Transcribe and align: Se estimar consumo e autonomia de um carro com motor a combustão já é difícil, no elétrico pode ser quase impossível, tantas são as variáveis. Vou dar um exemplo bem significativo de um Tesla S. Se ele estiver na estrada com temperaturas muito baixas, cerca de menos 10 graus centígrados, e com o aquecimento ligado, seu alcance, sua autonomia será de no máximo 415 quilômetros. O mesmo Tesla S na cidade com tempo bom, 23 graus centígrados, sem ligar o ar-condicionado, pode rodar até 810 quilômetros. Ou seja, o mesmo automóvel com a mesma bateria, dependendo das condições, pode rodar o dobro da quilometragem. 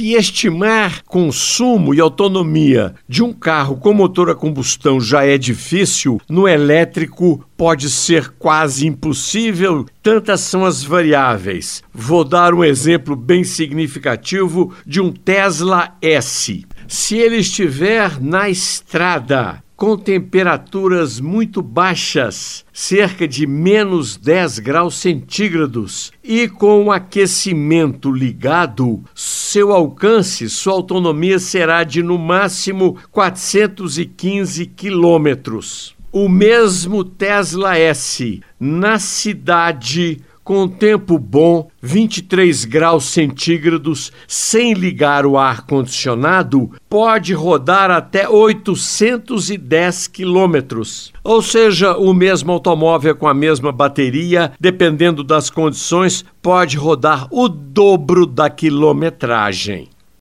Se 0.00 0.14
estimar 0.14 1.02
consumo 1.04 1.92
e 1.92 2.00
autonomia 2.00 2.94
de 3.06 3.22
um 3.22 3.34
carro 3.34 3.76
com 3.76 3.92
motor 3.92 4.30
a 4.30 4.34
combustão 4.34 4.98
já 4.98 5.26
é 5.26 5.36
difícil, 5.36 6.18
no 6.26 6.48
elétrico 6.48 7.44
pode 7.54 7.90
ser 7.90 8.30
quase 8.38 8.86
impossível, 8.86 9.84
tantas 10.02 10.40
são 10.40 10.64
as 10.64 10.82
variáveis. 10.82 11.82
Vou 11.92 12.24
dar 12.24 12.54
um 12.54 12.64
exemplo 12.64 13.14
bem 13.14 13.44
significativo 13.44 14.72
de 14.86 15.02
um 15.02 15.12
Tesla 15.12 15.94
S. 16.00 16.64
Se 16.88 17.18
ele 17.18 17.36
estiver 17.36 18.18
na 18.18 18.48
estrada 18.48 19.62
com 19.80 19.96
temperaturas 19.96 21.20
muito 21.20 21.62
baixas, 21.62 22.66
cerca 22.70 23.26
de 23.26 23.46
menos 23.46 24.14
10 24.14 24.58
graus 24.58 24.96
centígrados, 24.96 26.12
e 26.22 26.46
com 26.48 26.84
o 26.84 26.92
aquecimento 26.92 28.12
ligado, 28.12 29.02
seu 29.50 29.72
alcance, 29.72 30.48
sua 30.48 30.74
autonomia 30.74 31.40
será 31.40 31.82
de 31.82 32.04
no 32.04 32.16
máximo 32.16 32.96
415 33.10 34.64
quilômetros. 34.64 35.96
O 36.12 36.28
mesmo 36.28 37.02
Tesla 37.02 37.76
S 37.76 38.40
na 38.60 39.00
cidade 39.00 40.20
com 40.50 40.66
tempo 40.66 41.16
bom, 41.16 41.68
23 41.80 42.64
graus 42.64 43.04
centígrados, 43.04 44.10
sem 44.26 44.72
ligar 44.72 45.24
o 45.24 45.38
ar-condicionado, 45.38 46.72
pode 46.88 47.32
rodar 47.32 47.88
até 47.88 48.28
810 48.28 50.08
quilômetros. 50.08 51.12
Ou 51.22 51.40
seja, 51.40 51.96
o 51.96 52.12
mesmo 52.12 52.50
automóvel 52.50 53.14
com 53.14 53.28
a 53.28 53.32
mesma 53.32 53.70
bateria, 53.70 54.50
dependendo 54.58 55.22
das 55.22 55.50
condições, 55.50 56.24
pode 56.42 56.76
rodar 56.76 57.28
o 57.30 57.48
dobro 57.48 58.26
da 58.26 58.50
quilometragem. 58.50 59.89